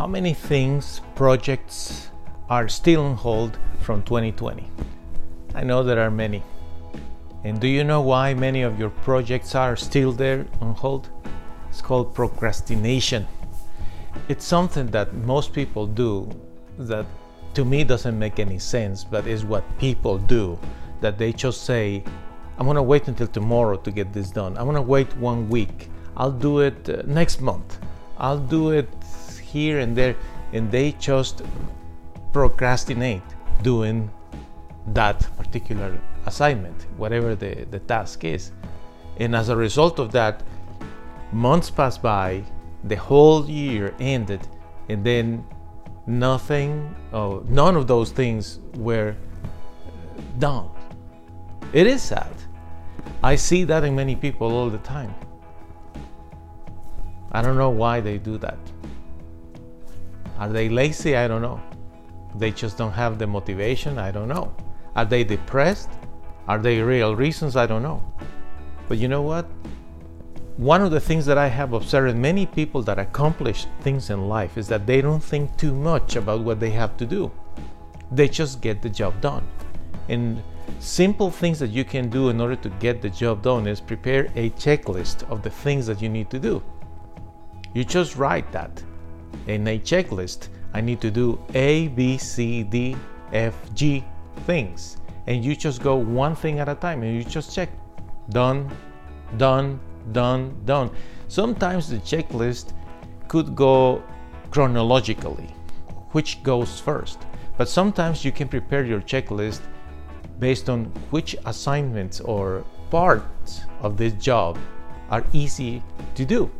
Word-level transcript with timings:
How 0.00 0.06
many 0.06 0.32
things, 0.32 1.02
projects 1.14 2.08
are 2.48 2.70
still 2.70 3.04
on 3.04 3.16
hold 3.16 3.58
from 3.80 4.02
2020? 4.04 4.66
I 5.54 5.62
know 5.62 5.82
there 5.82 6.00
are 6.00 6.10
many. 6.10 6.42
And 7.44 7.60
do 7.60 7.68
you 7.68 7.84
know 7.84 8.00
why 8.00 8.32
many 8.32 8.62
of 8.62 8.78
your 8.78 8.88
projects 8.88 9.54
are 9.54 9.76
still 9.76 10.10
there 10.12 10.46
on 10.62 10.72
hold? 10.74 11.10
It's 11.68 11.82
called 11.82 12.14
procrastination. 12.14 13.26
It's 14.30 14.46
something 14.46 14.86
that 14.86 15.12
most 15.12 15.52
people 15.52 15.86
do 15.86 16.30
that 16.78 17.04
to 17.52 17.66
me 17.66 17.84
doesn't 17.84 18.18
make 18.18 18.38
any 18.38 18.58
sense, 18.58 19.04
but 19.04 19.26
is 19.26 19.44
what 19.44 19.64
people 19.78 20.16
do. 20.16 20.58
That 21.02 21.18
they 21.18 21.30
just 21.30 21.64
say, 21.64 22.02
I'm 22.56 22.66
gonna 22.66 22.82
wait 22.82 23.06
until 23.08 23.26
tomorrow 23.26 23.76
to 23.76 23.90
get 23.90 24.14
this 24.14 24.30
done. 24.30 24.56
I'm 24.56 24.64
gonna 24.64 24.80
wait 24.80 25.14
one 25.18 25.50
week. 25.50 25.90
I'll 26.16 26.32
do 26.32 26.60
it 26.60 26.88
uh, 26.88 27.02
next 27.04 27.42
month. 27.42 27.78
I'll 28.16 28.38
do 28.38 28.70
it 28.70 28.88
here 29.50 29.80
and 29.80 29.96
there, 29.96 30.16
and 30.52 30.70
they 30.70 30.92
just 30.92 31.42
procrastinate 32.32 33.22
doing 33.62 34.10
that 34.88 35.18
particular 35.36 36.00
assignment, 36.26 36.86
whatever 36.96 37.34
the, 37.34 37.66
the 37.70 37.78
task 37.80 38.24
is. 38.24 38.52
And 39.18 39.34
as 39.36 39.48
a 39.48 39.56
result 39.56 39.98
of 39.98 40.12
that, 40.12 40.42
months 41.32 41.70
pass 41.70 41.98
by, 41.98 42.42
the 42.84 42.96
whole 42.96 43.48
year 43.48 43.94
ended, 44.00 44.46
and 44.88 45.04
then 45.04 45.44
nothing, 46.06 46.94
oh, 47.12 47.44
none 47.48 47.76
of 47.76 47.86
those 47.86 48.10
things 48.10 48.60
were 48.76 49.14
done. 50.38 50.70
It 51.72 51.86
is 51.86 52.02
sad. 52.02 52.32
I 53.22 53.36
see 53.36 53.64
that 53.64 53.84
in 53.84 53.94
many 53.94 54.16
people 54.16 54.50
all 54.52 54.70
the 54.70 54.78
time. 54.78 55.14
I 57.32 57.42
don't 57.42 57.56
know 57.56 57.70
why 57.70 58.00
they 58.00 58.18
do 58.18 58.38
that. 58.38 58.58
Are 60.40 60.48
they 60.48 60.70
lazy? 60.70 61.16
I 61.16 61.28
don't 61.28 61.42
know. 61.42 61.60
They 62.34 62.50
just 62.50 62.78
don't 62.78 62.92
have 62.92 63.18
the 63.18 63.26
motivation? 63.26 63.98
I 63.98 64.10
don't 64.10 64.28
know. 64.28 64.54
Are 64.96 65.04
they 65.04 65.22
depressed? 65.22 65.90
Are 66.48 66.58
they 66.58 66.80
real 66.80 67.14
reasons? 67.14 67.56
I 67.56 67.66
don't 67.66 67.82
know. 67.82 68.02
But 68.88 68.96
you 68.96 69.06
know 69.06 69.20
what? 69.20 69.44
One 70.56 70.80
of 70.80 70.92
the 70.92 71.00
things 71.00 71.26
that 71.26 71.36
I 71.36 71.48
have 71.48 71.74
observed 71.74 72.16
many 72.16 72.46
people 72.46 72.82
that 72.84 72.98
accomplish 72.98 73.66
things 73.82 74.08
in 74.08 74.28
life 74.28 74.56
is 74.56 74.66
that 74.68 74.86
they 74.86 75.02
don't 75.02 75.22
think 75.22 75.54
too 75.58 75.74
much 75.74 76.16
about 76.16 76.40
what 76.40 76.58
they 76.58 76.70
have 76.70 76.96
to 76.96 77.04
do. 77.04 77.30
They 78.10 78.26
just 78.26 78.62
get 78.62 78.80
the 78.80 78.88
job 78.88 79.20
done. 79.20 79.46
And 80.08 80.42
simple 80.78 81.30
things 81.30 81.58
that 81.58 81.70
you 81.70 81.84
can 81.84 82.08
do 82.08 82.30
in 82.30 82.40
order 82.40 82.56
to 82.56 82.70
get 82.80 83.02
the 83.02 83.10
job 83.10 83.42
done 83.42 83.66
is 83.66 83.78
prepare 83.78 84.32
a 84.36 84.48
checklist 84.50 85.30
of 85.30 85.42
the 85.42 85.50
things 85.50 85.86
that 85.86 86.00
you 86.00 86.08
need 86.08 86.30
to 86.30 86.38
do. 86.38 86.62
You 87.74 87.84
just 87.84 88.16
write 88.16 88.50
that 88.52 88.82
in 89.46 89.66
a 89.66 89.78
checklist. 89.78 90.48
I 90.72 90.80
need 90.80 91.00
to 91.00 91.10
do 91.10 91.38
A, 91.54 91.88
B, 91.88 92.18
C, 92.18 92.62
D, 92.62 92.96
F, 93.32 93.54
G 93.74 94.04
things. 94.46 94.96
And 95.26 95.44
you 95.44 95.54
just 95.56 95.82
go 95.82 95.96
one 95.96 96.34
thing 96.34 96.60
at 96.60 96.68
a 96.68 96.74
time 96.74 97.02
and 97.02 97.14
you 97.16 97.24
just 97.24 97.54
check 97.54 97.70
done, 98.30 98.70
done, 99.36 99.80
done, 100.12 100.54
done. 100.64 100.90
Sometimes 101.28 101.88
the 101.88 101.98
checklist 101.98 102.72
could 103.28 103.54
go 103.54 104.02
chronologically, 104.50 105.54
which 106.12 106.42
goes 106.42 106.80
first. 106.80 107.18
But 107.56 107.68
sometimes 107.68 108.24
you 108.24 108.32
can 108.32 108.48
prepare 108.48 108.84
your 108.84 109.00
checklist 109.00 109.60
based 110.38 110.68
on 110.70 110.86
which 111.10 111.36
assignments 111.44 112.20
or 112.20 112.64
parts 112.90 113.62
of 113.82 113.96
this 113.96 114.14
job 114.14 114.58
are 115.10 115.24
easy 115.32 115.82
to 116.14 116.24
do 116.24 116.50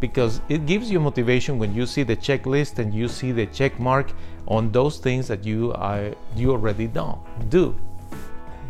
because 0.00 0.40
it 0.48 0.66
gives 0.66 0.90
you 0.90 1.00
motivation 1.00 1.58
when 1.58 1.74
you 1.74 1.86
see 1.86 2.02
the 2.02 2.16
checklist 2.16 2.78
and 2.78 2.92
you 2.92 3.08
see 3.08 3.32
the 3.32 3.46
check 3.46 3.78
mark 3.80 4.12
on 4.46 4.70
those 4.70 4.98
things 4.98 5.26
that 5.28 5.44
you 5.44 5.72
are 5.74 6.12
you 6.34 6.50
already 6.52 6.86
done 6.86 7.18
do. 7.48 7.74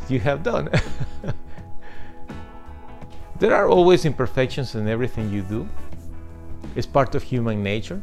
You 0.09 0.21
have 0.21 0.43
done. 0.43 0.71
There 3.39 3.55
are 3.55 3.69
always 3.69 4.07
imperfections 4.07 4.75
in 4.77 4.89
everything 4.89 5.31
you 5.31 5.43
do. 5.43 5.69
It's 6.75 6.87
part 6.87 7.15
of 7.15 7.23
human 7.23 7.63
nature. 7.63 8.01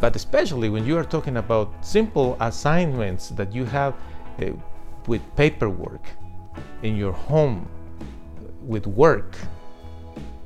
But 0.00 0.16
especially 0.16 0.70
when 0.70 0.86
you 0.86 0.96
are 0.96 1.04
talking 1.04 1.36
about 1.36 1.84
simple 1.84 2.38
assignments 2.40 3.28
that 3.30 3.54
you 3.54 3.66
have 3.66 3.94
uh, 4.40 4.52
with 5.06 5.20
paperwork 5.36 6.00
in 6.82 6.96
your 6.96 7.12
home 7.12 7.68
with 8.62 8.86
work 8.86 9.36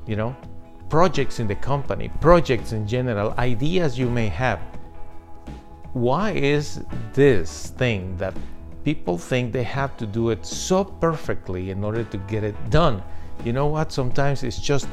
you 0.06 0.16
know 0.16 0.34
projects 0.88 1.40
in 1.40 1.46
the 1.46 1.54
company, 1.54 2.10
projects 2.20 2.72
in 2.72 2.86
general, 2.86 3.34
ideas 3.38 3.98
you 3.98 4.08
may 4.08 4.28
have. 4.28 4.60
Why 5.92 6.32
is 6.32 6.84
this 7.12 7.70
thing 7.70 8.16
that 8.18 8.36
people 8.84 9.18
think 9.18 9.52
they 9.52 9.64
have 9.64 9.96
to 9.96 10.06
do 10.06 10.30
it 10.30 10.44
so 10.44 10.84
perfectly 10.84 11.70
in 11.70 11.82
order 11.82 12.04
to 12.04 12.18
get 12.18 12.44
it 12.44 12.56
done? 12.70 13.02
You 13.44 13.52
know 13.52 13.66
what? 13.66 13.92
Sometimes 13.92 14.42
it's 14.42 14.60
just 14.60 14.88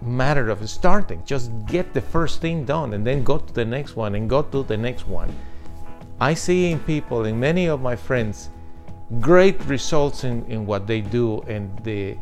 matter 0.00 0.50
of 0.50 0.68
starting. 0.68 1.22
Just 1.24 1.52
get 1.66 1.92
the 1.92 2.00
first 2.00 2.40
thing 2.40 2.64
done 2.64 2.94
and 2.94 3.06
then 3.06 3.22
go 3.22 3.38
to 3.38 3.52
the 3.52 3.64
next 3.64 3.96
one 3.96 4.14
and 4.14 4.28
go 4.28 4.42
to 4.42 4.62
the 4.64 4.76
next 4.76 5.06
one. 5.06 5.34
I 6.20 6.34
see 6.34 6.70
in 6.70 6.80
people, 6.80 7.24
in 7.24 7.38
many 7.38 7.66
of 7.66 7.80
my 7.80 7.96
friends, 7.96 8.50
great 9.20 9.62
results 9.66 10.24
in, 10.24 10.44
in 10.46 10.66
what 10.66 10.86
they 10.86 11.00
do 11.00 11.40
and 11.42 11.78
the, 11.84 12.16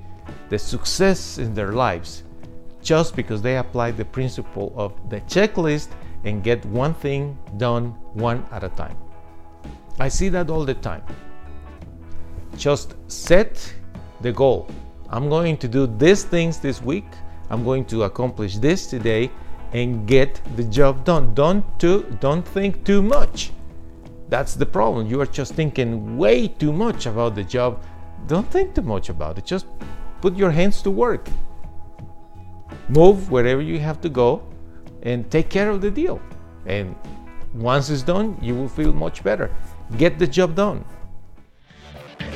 the 0.48 0.58
success 0.58 1.38
in 1.38 1.54
their 1.54 1.72
lives 1.72 2.24
just 2.82 3.16
because 3.16 3.42
they 3.42 3.56
apply 3.56 3.90
the 3.90 4.04
principle 4.04 4.72
of 4.76 4.92
the 5.10 5.20
checklist 5.22 5.88
and 6.24 6.42
get 6.42 6.64
one 6.66 6.94
thing 6.94 7.36
done 7.56 7.86
one 8.14 8.44
at 8.50 8.64
a 8.64 8.68
time. 8.70 8.96
I 9.98 10.08
see 10.08 10.28
that 10.30 10.50
all 10.50 10.64
the 10.64 10.74
time. 10.74 11.02
Just 12.56 12.94
set 13.08 13.72
the 14.20 14.32
goal. 14.32 14.68
I'm 15.08 15.28
going 15.28 15.56
to 15.58 15.68
do 15.68 15.86
these 15.86 16.24
things 16.24 16.58
this 16.58 16.82
week. 16.82 17.06
I'm 17.50 17.64
going 17.64 17.84
to 17.86 18.04
accomplish 18.04 18.56
this 18.58 18.86
today 18.86 19.30
and 19.72 20.06
get 20.06 20.40
the 20.56 20.64
job 20.64 21.04
done. 21.04 21.34
Don't 21.34 21.64
too, 21.78 22.04
don't 22.20 22.46
think 22.46 22.84
too 22.84 23.02
much. 23.02 23.52
That's 24.28 24.54
the 24.54 24.66
problem. 24.66 25.06
You 25.06 25.20
are 25.20 25.26
just 25.26 25.54
thinking 25.54 26.16
way 26.16 26.48
too 26.48 26.72
much 26.72 27.06
about 27.06 27.34
the 27.34 27.44
job. 27.44 27.82
Don't 28.26 28.48
think 28.50 28.74
too 28.74 28.82
much 28.82 29.08
about 29.08 29.38
it. 29.38 29.44
Just 29.44 29.66
put 30.20 30.36
your 30.36 30.50
hands 30.50 30.82
to 30.82 30.90
work 30.90 31.28
move 32.90 33.30
wherever 33.30 33.62
you 33.62 33.78
have 33.78 34.00
to 34.00 34.08
go 34.08 34.42
and 35.02 35.30
take 35.30 35.48
care 35.48 35.70
of 35.70 35.80
the 35.80 35.90
deal. 35.90 36.20
And 36.66 36.94
once 37.54 37.88
it's 37.90 38.02
done, 38.02 38.36
you 38.42 38.54
will 38.54 38.68
feel 38.68 38.92
much 38.92 39.22
better. 39.22 39.50
Get 39.96 40.18
the 40.18 40.26
job 40.26 40.54
done. 40.54 40.84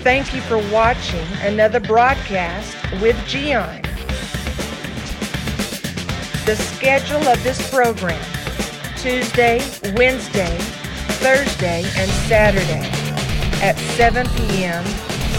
Thank 0.03 0.35
you 0.35 0.41
for 0.43 0.59
watching 0.71 1.27
another 1.43 1.81
broadcast 1.81 2.77
with 3.01 3.17
Gian. 3.27 3.83
The 6.47 6.56
schedule 6.56 7.27
of 7.29 7.43
this 7.43 7.71
program 7.71 8.23
Tuesday, 8.97 9.61
Wednesday, 9.97 10.56
Thursday, 11.21 11.85
and 11.97 12.11
Saturday 12.29 12.89
at 13.62 13.77
7 13.97 14.27
p.m. 14.37 14.85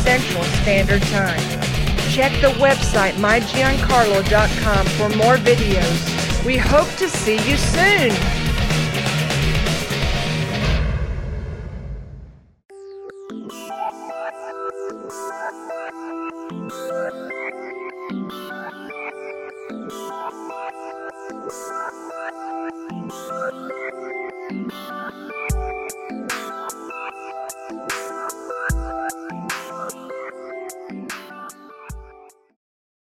Central 0.04 0.44
Standard 0.44 1.02
Time. 1.04 1.65
Check 2.16 2.32
the 2.40 2.48
website 2.62 3.12
mygiancarlo.com 3.16 4.86
for 4.86 5.10
more 5.18 5.36
videos. 5.36 6.46
We 6.46 6.56
hope 6.56 6.88
to 6.96 7.10
see 7.10 7.36
you 7.46 7.58
soon. 7.58 8.12